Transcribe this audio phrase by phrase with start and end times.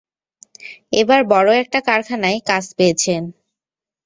[0.93, 3.21] এবার বড় একটা কারখানায় কাজ পেয়েছেন।